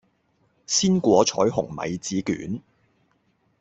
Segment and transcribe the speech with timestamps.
[0.65, 2.59] 鮮果彩虹米紙卷